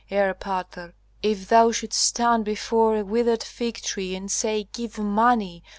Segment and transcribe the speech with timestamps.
[0.09, 5.61] Erpatr, if thou shouldst stand before a withered fig tree and say 'Give money!'